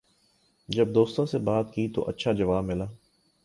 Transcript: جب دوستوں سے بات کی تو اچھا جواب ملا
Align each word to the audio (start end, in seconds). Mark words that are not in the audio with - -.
جب 0.69 0.93
دوستوں 0.95 1.25
سے 1.25 1.37
بات 1.39 1.73
کی 1.73 1.87
تو 1.87 2.07
اچھا 2.09 2.31
جواب 2.31 2.63
ملا 2.63 2.85